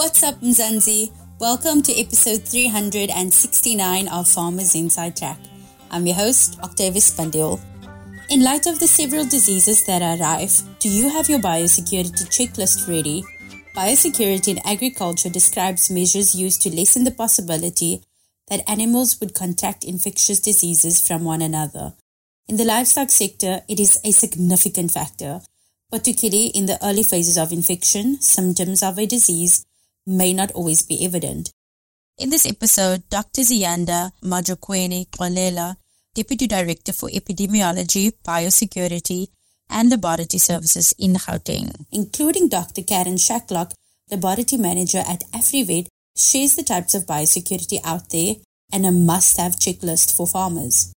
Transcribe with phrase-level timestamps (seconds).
[0.00, 1.12] What's up, Mzansi?
[1.38, 5.38] Welcome to episode 369 of Farmers Inside Track.
[5.90, 7.60] I'm your host, Octavius Pandil.
[8.30, 12.88] In light of the several diseases that are rife, do you have your biosecurity checklist
[12.88, 13.22] ready?
[13.76, 18.02] Biosecurity in agriculture describes measures used to lessen the possibility
[18.48, 21.92] that animals would contract infectious diseases from one another.
[22.48, 25.42] In the livestock sector, it is a significant factor,
[25.92, 29.66] particularly in the early phases of infection, symptoms of a disease
[30.06, 31.50] may not always be evident.
[32.18, 33.42] In this episode, Dr.
[33.42, 35.76] Ziyanda Majokweni Qwalela,
[36.14, 39.28] Deputy Director for Epidemiology, Biosecurity,
[39.70, 42.82] and Laboratory Services in Gauteng, including Dr.
[42.82, 43.72] Caryn Shacklock,
[44.10, 45.86] Laboratory Manager at AfriVet,
[46.16, 48.34] shares the types of biosecurity out there
[48.72, 50.92] and a must-have checklist for farmers.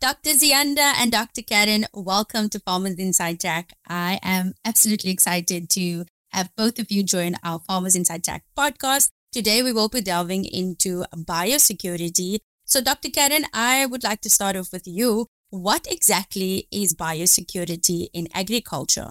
[0.00, 0.30] Dr.
[0.30, 1.42] Ziyanda and Dr.
[1.42, 3.72] Caryn, welcome to Farmers Inside Track.
[3.86, 9.10] I am absolutely excited to have both of you join our Farmers Inside Track podcast.
[9.32, 12.38] Today, we will be delving into biosecurity.
[12.64, 13.08] So, Dr.
[13.08, 15.26] Caryn, I would like to start off with you.
[15.50, 19.10] What exactly is biosecurity in agriculture?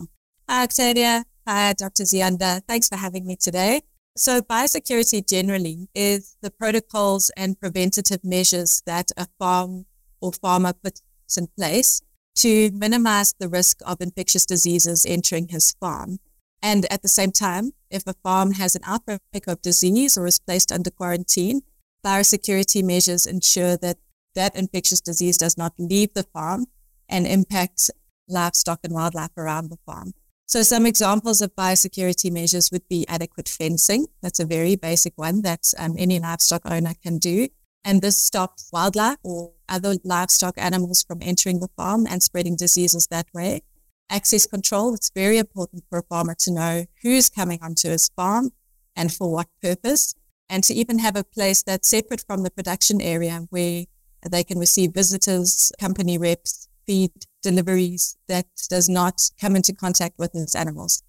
[0.49, 1.25] Hi, Octavia.
[1.47, 2.03] Hi, Dr.
[2.03, 2.61] Ziyanda.
[2.67, 3.81] Thanks for having me today.
[4.17, 9.86] So, biosecurity generally is the protocols and preventative measures that a farm
[10.19, 11.02] or farmer puts
[11.38, 12.02] in place
[12.36, 16.19] to minimize the risk of infectious diseases entering his farm.
[16.62, 20.40] And at the same time, if a farm has an outbreak of disease or is
[20.40, 21.62] placed under quarantine,
[22.06, 23.98] biosecurity measures ensure that
[24.36, 26.67] that infectious disease does not leave the farm
[27.09, 27.89] and impact
[28.28, 30.14] livestock and wildlife around the farm.
[30.45, 34.08] So some examples of biosecurity measures would be adequate fencing.
[34.22, 37.48] That's a very basic one that um, any livestock owner can do.
[37.84, 43.08] And this stops wildlife or other livestock animals from entering the farm and spreading diseases
[43.08, 43.64] that way
[44.12, 44.94] access control.
[44.94, 48.52] It's very important for a farmer to know who's coming onto his farm
[48.95, 50.14] and for what purpose,
[50.49, 53.86] and to even have a place that's separate from the production area where
[54.30, 57.11] they can receive visitors, company reps, feed
[57.42, 61.04] deliveries that does not come into contact with his animals.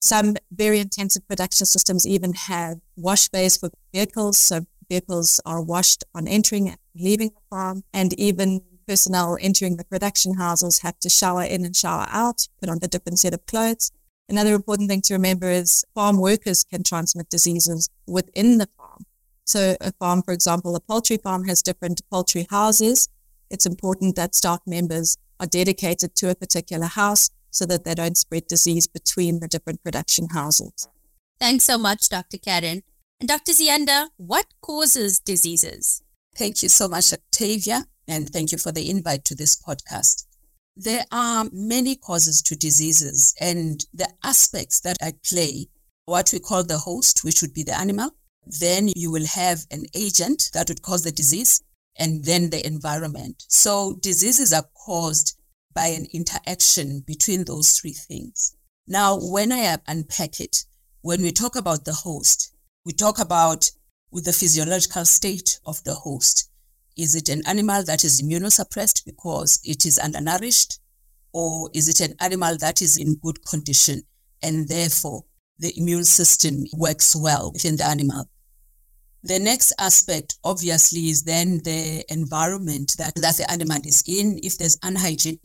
[0.00, 4.38] Some very intensive production systems even have wash bays for vehicles.
[4.38, 9.84] So vehicles are washed on entering and leaving the farm and even personnel entering the
[9.84, 13.44] production houses have to shower in and shower out, put on a different set of
[13.46, 13.92] clothes.
[14.28, 19.04] Another important thing to remember is farm workers can transmit diseases within the farm.
[19.44, 23.08] So a farm, for example, a poultry farm has different poultry houses.
[23.50, 28.16] It's important that staff members are dedicated to a particular house so that they don't
[28.16, 30.88] spread disease between the different production houses.
[31.40, 32.38] Thanks so much, Dr.
[32.38, 32.82] Caryn.
[33.20, 33.52] And Dr.
[33.52, 36.02] Ziyanda, what causes diseases?
[36.36, 40.24] Thank you so much, Octavia and thank you for the invite to this podcast.
[40.76, 45.68] There are many causes to diseases and the aspects that I play,
[46.06, 48.10] what we call the host, which would be the animal.
[48.46, 51.62] Then you will have an agent that would cause the disease
[51.98, 53.44] and then the environment.
[53.48, 55.36] So diseases are caused
[55.74, 58.56] by an interaction between those three things.
[58.86, 60.64] Now, when I unpack it,
[61.02, 62.54] when we talk about the host,
[62.86, 63.70] we talk about
[64.10, 66.47] with the physiological state of the host.
[66.98, 70.80] Is it an animal that is immunosuppressed because it is undernourished?
[71.32, 74.02] Or is it an animal that is in good condition
[74.42, 75.24] and therefore
[75.60, 78.24] the immune system works well within the animal?
[79.22, 84.40] The next aspect, obviously, is then the environment that, that the animal is in.
[84.42, 85.38] If there's unhygienic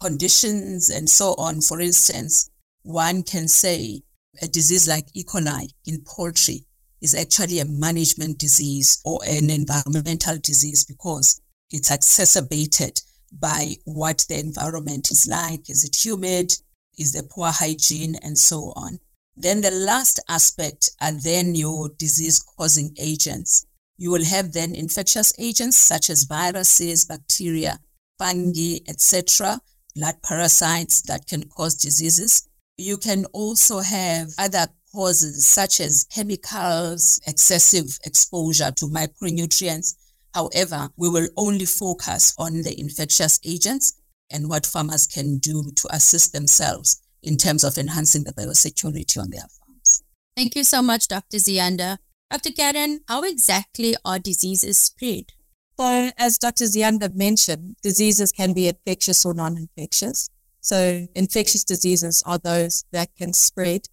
[0.00, 2.50] conditions and so on, for instance,
[2.82, 4.02] one can say
[4.42, 5.24] a disease like E.
[5.24, 6.65] coli in poultry
[7.00, 11.40] is actually a management disease or an environmental disease because
[11.70, 13.00] it's exacerbated
[13.32, 15.68] by what the environment is like.
[15.68, 16.52] Is it humid?
[16.98, 18.98] Is there poor hygiene and so on?
[19.36, 23.66] Then the last aspect are then your disease causing agents.
[23.98, 27.80] You will have then infectious agents such as viruses, bacteria,
[28.18, 29.60] fungi, etc.,
[29.94, 32.48] blood parasites that can cause diseases.
[32.78, 39.94] You can also have other causes such as chemicals, excessive exposure to micronutrients.
[40.32, 44.00] However, we will only focus on the infectious agents
[44.30, 49.30] and what farmers can do to assist themselves in terms of enhancing the biosecurity on
[49.30, 50.02] their farms.
[50.34, 51.36] Thank you so much, Dr.
[51.36, 51.98] Ziyanda.
[52.30, 52.50] Dr.
[52.50, 55.32] Caryn, how exactly are diseases spread?
[55.78, 56.64] So, as Dr.
[56.64, 60.30] Ziyanda mentioned, diseases can be infectious or non-infectious.
[60.62, 63.88] So, infectious diseases are those that can spread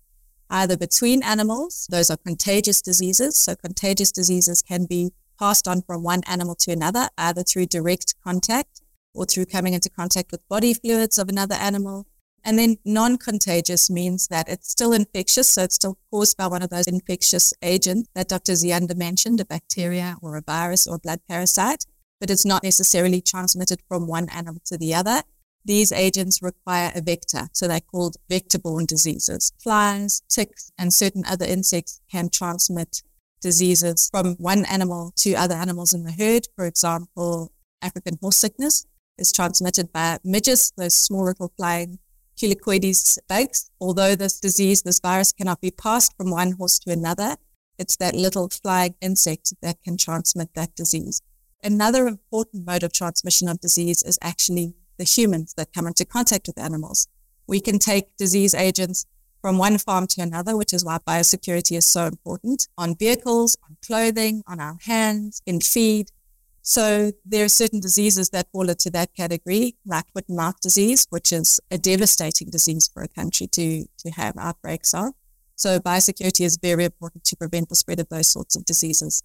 [0.49, 1.87] either between animals.
[1.89, 3.37] Those are contagious diseases.
[3.37, 8.15] So contagious diseases can be passed on from one animal to another, either through direct
[8.23, 8.81] contact
[9.13, 12.07] or through coming into contact with body fluids of another animal.
[12.45, 16.69] And then non-contagious means that it's still infectious, so it's still caused by one of
[16.69, 18.53] those infectious agents that Dr.
[18.53, 21.85] Ziyanda mentioned, a bacteria or a virus or a blood parasite,
[22.19, 25.23] but it's not necessarily transmitted from one animal to the other.
[25.65, 29.53] These agents require a vector, so they're called vector-borne diseases.
[29.59, 33.01] Flies, ticks, and certain other insects can transmit
[33.41, 36.47] diseases from one animal to other animals in the herd.
[36.55, 37.51] For example,
[37.81, 38.85] African horse sickness
[39.17, 41.99] is transmitted by midges, those small little flying
[42.37, 43.69] Culicoides bugs.
[43.79, 47.37] Although this disease, this virus cannot be passed from one horse to another,
[47.77, 51.21] it's that little flying insect that can transmit that disease.
[51.63, 56.47] Another important mode of transmission of disease is actually the humans that come into contact
[56.47, 57.07] with animals.
[57.47, 59.05] We can take disease agents
[59.41, 63.75] from one farm to another, which is why biosecurity is so important on vehicles, on
[63.85, 66.11] clothing, on our hands, in feed.
[66.61, 71.05] So there are certain diseases that fall into that category, like foot and mouth disease,
[71.09, 75.13] which is a devastating disease for a country to, to have outbreaks of.
[75.55, 79.23] So biosecurity is very important to prevent the spread of those sorts of diseases.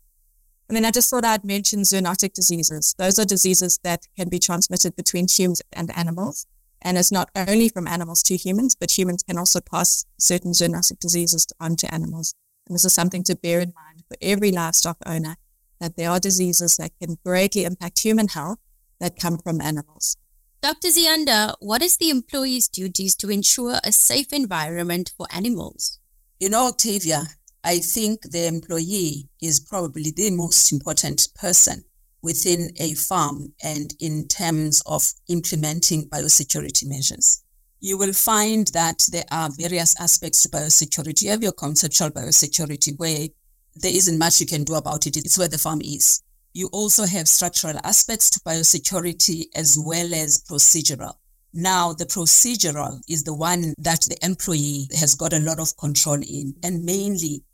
[0.69, 2.95] And then I just thought I'd mention zoonotic diseases.
[2.99, 6.47] Those are diseases that can be transmitted between humans and animals.
[6.83, 10.99] And it's not only from animals to humans, but humans can also pass certain zoonotic
[10.99, 12.35] diseases on to animals.
[12.69, 15.37] And this is something to bear in mind for every livestock owner
[15.81, 18.59] that there are diseases that can greatly impact human health
[19.01, 20.17] that come from animals.
[20.61, 20.89] Dr.
[20.89, 26.01] Ziyanda, what is the employee's duties to ensure a safe environment for animals?
[26.41, 27.25] You know, Octavia,
[27.65, 31.85] I think the employee is probably the most important person
[32.23, 37.43] within a farm and in terms of implementing biosecurity measures.
[37.81, 41.23] You will find that there are various aspects to biosecurity.
[41.23, 43.29] You have your conceptual biosecurity where
[43.77, 45.17] there isn't much you can do about it.
[45.17, 46.23] It's where the farm is.
[46.53, 51.15] You also have structural aspects to biosecurity as well as procedural.
[51.55, 56.21] Now, the procedural is the one that the employee has got a lot of control
[56.21, 57.45] in, and mainly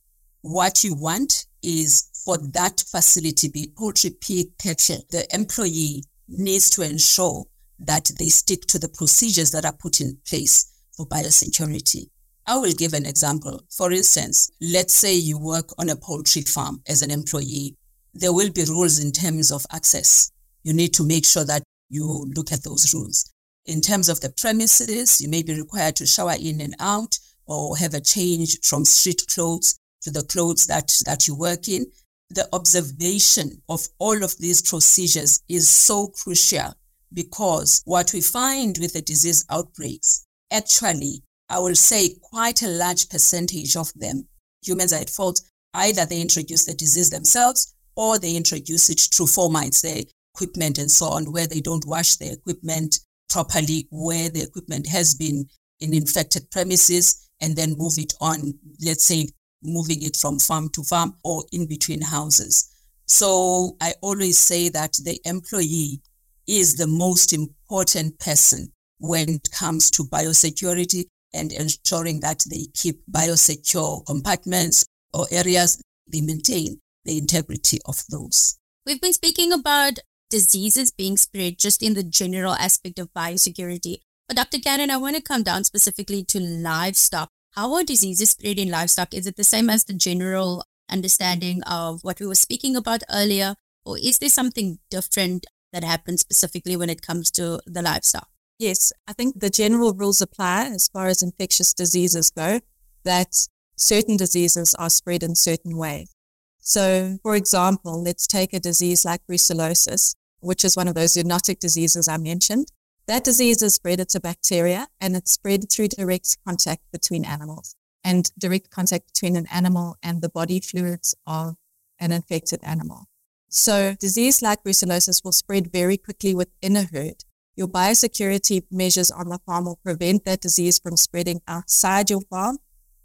[0.45, 6.83] what you want is for that facility, be poultry, pig, cattle, the employee needs to
[6.83, 7.45] ensure
[7.79, 12.11] that they stick to the procedures that are put in place for biosecurity.
[12.47, 13.63] I will give an example.
[13.75, 17.79] For instance, let's say you work on a poultry farm as an employee.
[18.13, 20.31] There will be rules in terms of access.
[20.63, 23.33] You need to make sure that you look at those rules.
[23.65, 27.79] In terms of the premises, you may be required to shower in and out or
[27.79, 31.87] have a change from street clothes to the clothes that, that you work in.
[32.31, 36.75] The observation of all of these procedures is so crucial
[37.13, 43.09] because what we find with the disease outbreaks, actually, I will say quite a large
[43.09, 44.27] percentage of them,
[44.63, 45.41] humans are at fault.
[45.75, 50.03] Either they introduce the disease themselves or they introduce it through fomites, their
[50.35, 52.99] equipment and so on, where they don't wash their equipment
[53.29, 55.47] properly, where the equipment has been
[55.81, 58.55] in infected premises and then move it on,
[58.85, 59.29] let's say
[59.65, 62.71] moving it from farm to farm or in between houses.
[63.07, 66.01] So I always say that the employee
[66.47, 73.03] is the most important person when it comes to biosecurity and ensuring that they keep
[73.11, 75.81] biosecure compartments or areas,
[76.11, 78.59] they maintain the integrity of those.
[78.87, 79.99] We've been speaking about
[80.31, 83.99] diseases being spread just in the general aspect of biosecurity.
[84.29, 84.59] But Dr.
[84.59, 89.15] Caryn, I want to come down specifically to livestock how are diseases spread in livestock?
[89.15, 93.55] Is it the same as the general understanding of what we were speaking about earlier?
[93.85, 98.29] Or is there something different that happens specifically when it comes to the livestock?
[98.59, 102.61] Yes, I think the general rules apply as far as infectious diseases go,
[103.05, 103.47] that
[103.77, 106.15] certain diseases are spread in certain ways.
[106.61, 111.59] So, for example, let's take a disease like brucellosis, which is one of those zoonotic
[111.59, 112.69] diseases I mentioned.
[113.07, 117.77] That disease is spread, it's a bacteria, and it's spread through direct contact between animals
[118.03, 121.57] and direct contact between an animal and the body fluids of
[121.99, 123.07] an infected animal.
[123.49, 127.25] So disease like brucellosis will spread very quickly within a herd.
[127.57, 132.59] Your biosecurity measures on the farm will prevent that disease from spreading outside your farm.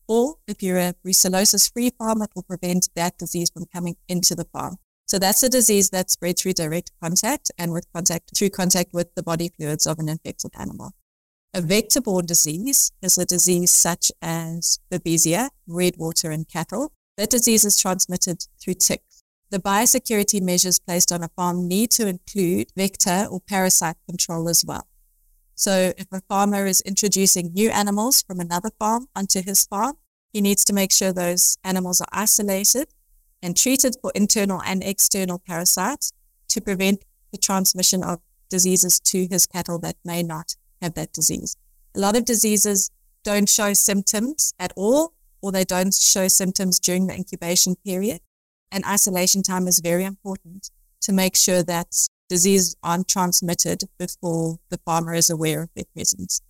[0.08, 4.34] Or if you're a brucellosis free farm, it will prevent that disease from coming into
[4.34, 4.78] the farm.
[5.10, 9.16] So that's a disease that spreads through direct contact and with contact through contact with
[9.16, 10.92] the body fluids of an infected animal.
[11.52, 16.94] A vector-borne disease is a disease such as babesia, red water in cattle.
[17.18, 19.24] That disease is transmitted through ticks.
[19.50, 24.64] The biosecurity measures placed on a farm need to include vector or parasite control as
[24.64, 24.88] well.
[25.56, 29.96] So if a farmer is introducing new animals from another farm onto his farm,
[30.32, 32.90] he needs to make sure those animals are isolated
[33.42, 36.12] and treated for internal and external parasites
[36.50, 38.20] to prevent the transmission of
[38.50, 41.56] diseases to his cattle that may not have that disease.
[41.96, 42.92] A lot of diseases
[43.24, 48.22] don't show symptoms at all, or they don't show symptoms during the incubation period.
[48.72, 50.70] And isolation time is very important
[51.02, 51.96] to make sure that
[52.28, 56.42] diseases aren't transmitted before the farmer is aware of their presence.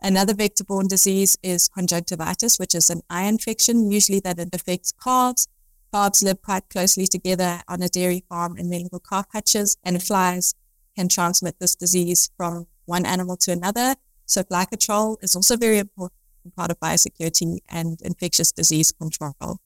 [0.00, 5.48] Another vector-borne disease is conjunctivitis, which is an eye infection, usually that affects calves.
[5.96, 10.54] Calves live quite closely together on a dairy farm in little calf hutches, and flies
[10.94, 13.94] can transmit this disease from one animal to another.
[14.26, 16.12] So fly control is also very important
[16.54, 19.56] part of biosecurity and infectious disease control.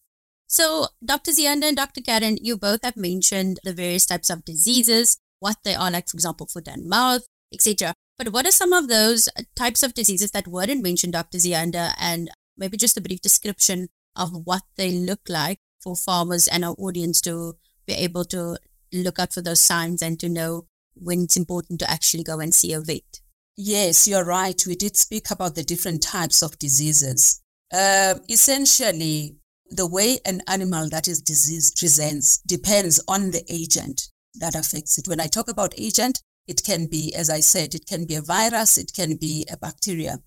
[0.46, 1.32] So, Dr.
[1.32, 2.00] Ziyanda and Dr.
[2.00, 6.14] Caryn, you both have mentioned the various types of diseases, what they are, like, for
[6.14, 7.92] example, foot and mouth, etc.
[8.16, 11.38] But what are some of those types of diseases that weren't mentioned, Dr.
[11.38, 16.64] Ziyanda, and maybe just a brief description of what they look like for farmers and
[16.64, 17.56] our audience to
[17.86, 18.56] be able to
[18.92, 22.54] look out for those signs and to know when it's important to actually go and
[22.54, 23.20] see a vet?
[23.56, 24.60] Yes, you're right.
[24.66, 27.42] We did speak about the different types of diseases.
[27.72, 29.36] Uh, essentially,
[29.70, 35.08] the way an animal that is diseased presents depends on the agent that affects it.
[35.08, 38.22] When I talk about agent, it can be, as I said, it can be a
[38.22, 40.18] virus, it can be a bacteria.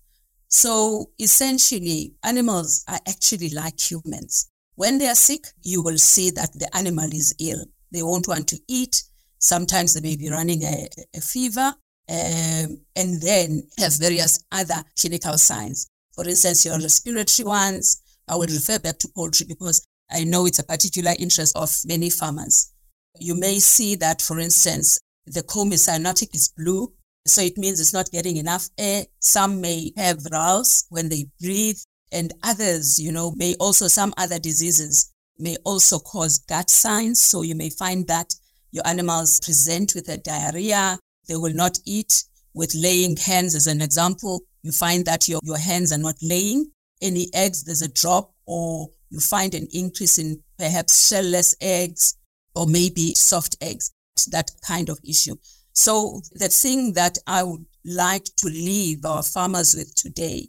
[0.48, 4.50] So essentially, animals are actually like humans.
[4.76, 7.64] When they are sick, you will see that the animal is ill.
[7.92, 9.02] They won't want to eat.
[9.38, 11.74] Sometimes they may be running a, a fever
[12.08, 15.88] um, and then have various other clinical signs.
[16.14, 20.58] For instance, your respiratory ones, I will refer back to poultry because I know it's
[20.58, 22.72] a particular interest of many farmers.
[23.18, 26.92] You may see that, for instance, the comb is cyanotic is blue,
[27.26, 29.04] so it means it's not getting enough air.
[29.20, 31.78] Some may have rales when they breathe,
[32.14, 37.20] and others, you know, may also, some other diseases may also cause gut signs.
[37.20, 38.34] So you may find that
[38.70, 43.82] your animals present with a diarrhea, they will not eat with laying hens as an
[43.82, 44.42] example.
[44.62, 46.70] You find that your, your hens are not laying
[47.02, 47.64] any eggs.
[47.64, 52.16] There's a drop or you find an increase in perhaps shellless eggs
[52.54, 53.90] or maybe soft eggs,
[54.30, 55.34] that kind of issue.
[55.72, 60.48] So the thing that I would like to leave our farmers with today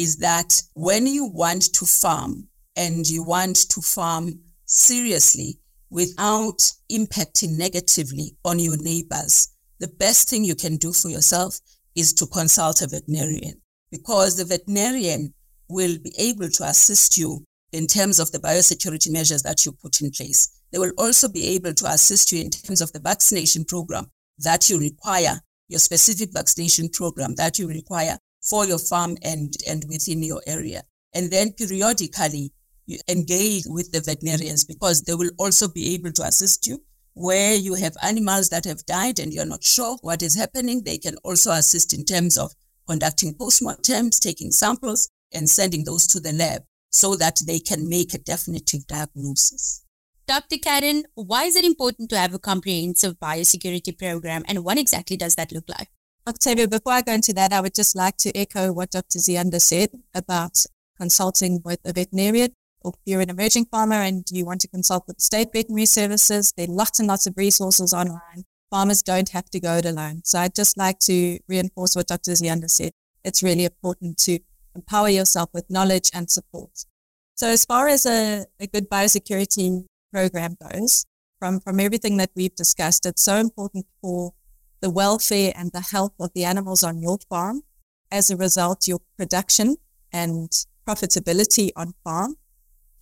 [0.00, 5.58] is that when you want to farm and you want to farm seriously
[5.90, 6.56] without
[6.90, 11.58] impacting negatively on your neighbors, the best thing you can do for yourself
[11.94, 15.34] is to consult a veterinarian because the veterinarian
[15.68, 20.00] will be able to assist you in terms of the biosecurity measures that you put
[20.00, 20.50] in place.
[20.72, 24.06] They will also be able to assist you in terms of the vaccination program
[24.38, 29.84] that you require, your specific vaccination program that you require for your farm and, and
[29.88, 30.82] within your area.
[31.14, 32.52] And then periodically
[32.86, 36.82] you engage with the veterinarians because they will also be able to assist you
[37.14, 40.98] where you have animals that have died and you're not sure what is happening, they
[40.98, 42.52] can also assist in terms of
[42.88, 48.14] conducting postmortems, taking samples, and sending those to the lab so that they can make
[48.14, 49.84] a definitive diagnosis.
[50.26, 50.56] Dr.
[50.56, 55.34] Caryn, why is it important to have a comprehensive biosecurity program and what exactly does
[55.34, 55.88] that look like?
[56.30, 59.18] Octavia, before I go into that, I would just like to echo what Dr.
[59.18, 60.64] Ziyanda said about
[60.96, 65.04] consulting with a veterinarian or if you're an emerging farmer and you want to consult
[65.06, 68.44] with state veterinary services, there are lots and lots of resources online.
[68.70, 70.22] Farmers don't have to go it alone.
[70.24, 72.30] So I'd just like to reinforce what Dr.
[72.32, 72.92] Ziyanda said.
[73.24, 74.38] It's really important to
[74.74, 76.86] empower yourself with knowledge and support.
[77.34, 81.06] So as far as a, a good biosecurity program goes,
[81.40, 84.34] from, from everything that we've discussed, it's so important for
[84.80, 87.62] the welfare and the health of the animals on your farm.
[88.10, 89.76] As a result, your production
[90.12, 90.50] and
[90.86, 92.36] profitability on farm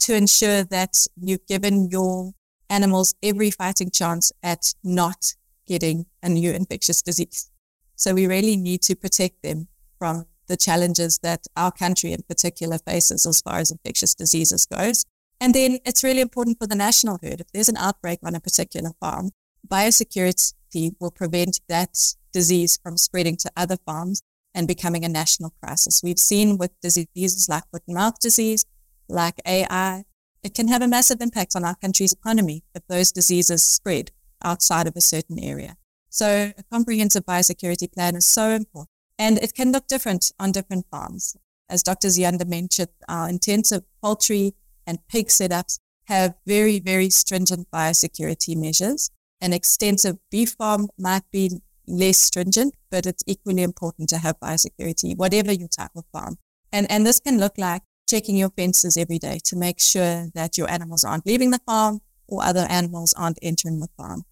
[0.00, 2.32] to ensure that you've given your
[2.70, 5.34] animals every fighting chance at not
[5.66, 7.50] getting a new infectious disease.
[7.96, 9.68] So we really need to protect them
[9.98, 15.04] from the challenges that our country in particular faces as far as infectious diseases goes.
[15.40, 17.40] And then it's really important for the national herd.
[17.40, 19.30] If there's an outbreak on a particular farm,
[19.66, 20.54] biosecurity
[21.00, 21.96] will prevent that
[22.32, 24.22] disease from spreading to other farms
[24.54, 26.02] and becoming a national crisis.
[26.02, 28.64] We've seen with diseases like foot and mouth disease,
[29.08, 30.04] like AI,
[30.42, 34.86] it can have a massive impact on our country's economy if those diseases spread outside
[34.86, 35.76] of a certain area.
[36.10, 40.86] So a comprehensive biosecurity plan is so important and it can look different on different
[40.90, 41.36] farms.
[41.68, 42.08] As Dr.
[42.08, 44.54] Ziyanda mentioned, our intensive poultry
[44.86, 49.10] and pig setups have very, very stringent biosecurity measures.
[49.40, 55.16] An extensive beef farm might be less stringent, but it's equally important to have biosecurity,
[55.16, 56.38] whatever your type of farm.
[56.72, 60.58] And, and this can look like checking your fences every day to make sure that
[60.58, 64.24] your animals aren't leaving the farm or other animals aren't entering the farm.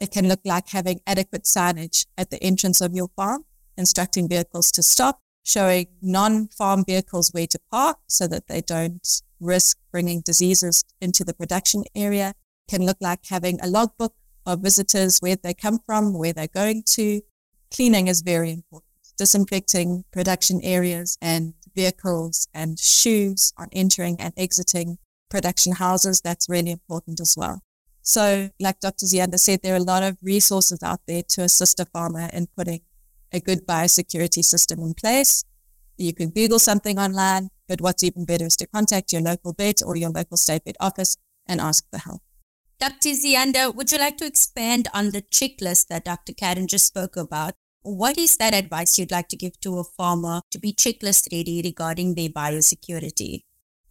[0.00, 3.44] It can look like having adequate signage at the entrance of your farm,
[3.76, 9.78] instructing vehicles to stop showing non-farm vehicles where to park so that they don't risk
[9.90, 12.34] bringing diseases into the production area.
[12.68, 14.14] Can look like having a logbook
[14.46, 17.22] of visitors, where they come from, where they're going to.
[17.74, 18.90] Cleaning is very important.
[19.18, 24.98] Disinfecting production areas and vehicles and shoes on entering and exiting
[25.30, 26.20] production houses.
[26.20, 27.62] That's really important as well.
[28.02, 29.06] So like Dr.
[29.06, 32.48] Ziyanda said, there are a lot of resources out there to assist a farmer in
[32.56, 32.80] putting
[33.32, 35.44] a good biosecurity system in place.
[35.96, 39.82] You can Google something online, but what's even better is to contact your local vet
[39.84, 42.22] or your local state vet office and ask for help.
[42.78, 43.10] Dr.
[43.10, 46.32] Ziyanda, would you like to expand on the checklist that Dr.
[46.32, 47.54] Caryn just spoke about?
[47.82, 51.62] What is that advice you'd like to give to a farmer to be checklist ready
[51.64, 53.42] regarding their biosecurity?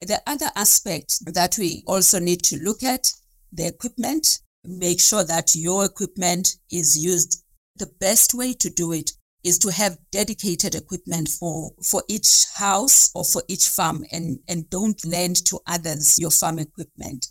[0.00, 3.12] The other aspect that we also need to look at
[3.52, 7.42] the equipment make sure that your equipment is used.
[7.76, 13.10] The best way to do it is to have dedicated equipment for, for each house
[13.14, 17.26] or for each farm and, and don't lend to others your farm equipment.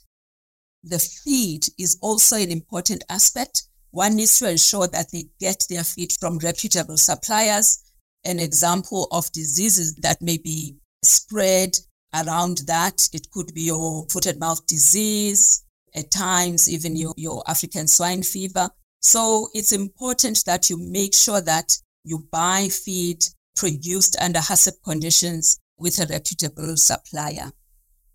[0.83, 3.63] The feed is also an important aspect.
[3.91, 7.83] One needs to ensure that they get their feed from reputable suppliers.
[8.25, 11.77] An example of diseases that may be spread
[12.13, 15.63] around that, it could be your foot and mouth disease,
[15.95, 18.69] at times even your, your African swine fever.
[18.99, 23.23] So it's important that you make sure that you buy feed
[23.55, 27.51] produced under HACCP conditions with a reputable supplier.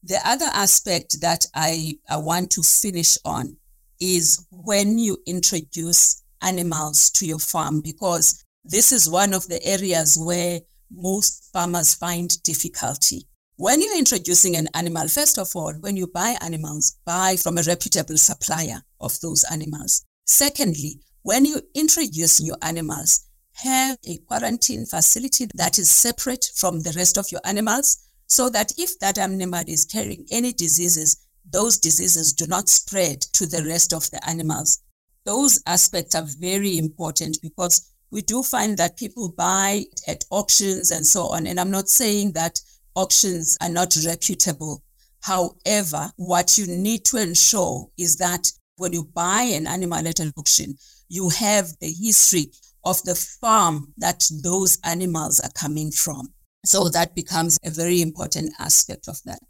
[0.03, 3.57] The other aspect that I, I want to finish on
[4.01, 10.19] is when you introduce animals to your farm, because this is one of the areas
[10.19, 10.61] where
[10.91, 13.27] most farmers find difficulty.
[13.57, 17.63] When you're introducing an animal, first of all, when you buy animals, buy from a
[17.63, 20.05] reputable supplier of those animals.
[20.25, 23.29] Secondly, when you introduce new animals,
[23.63, 28.73] have a quarantine facility that is separate from the rest of your animals so that
[28.77, 33.93] if that animal is carrying any diseases, those diseases do not spread to the rest
[33.93, 34.83] of the animals.
[35.25, 41.07] Those aspects are very important because we do find that people buy at auctions and
[41.07, 41.47] so on.
[41.47, 42.59] And I'm not saying that
[42.95, 44.83] auctions are not reputable.
[45.23, 50.33] However, what you need to ensure is that when you buy an animal at an
[50.37, 50.75] auction,
[51.09, 52.51] you have the history
[52.85, 56.35] of the farm that those animals are coming from.
[56.65, 59.41] So that becomes a very important aspect of that.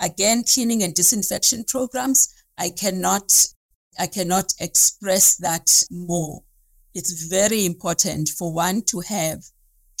[0.00, 3.32] Again, cleaning and disinfection programs, I cannot,
[3.98, 6.42] I cannot express that more.
[6.94, 9.42] It's very important for one to have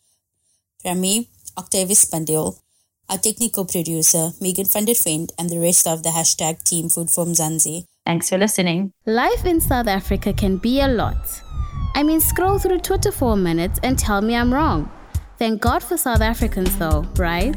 [0.82, 2.58] From me, Octavius Spandil,
[3.08, 7.10] our technical producer, Megan van der Vent, and the rest of the hashtag Team Food
[7.10, 7.86] for Mzansi.
[8.04, 8.92] Thanks for listening.
[9.06, 11.40] Life in South Africa can be a lot.
[11.94, 14.90] I mean, scroll through Twitter for a minute and tell me I'm wrong.
[15.38, 17.56] Thank God for South Africans, though, right?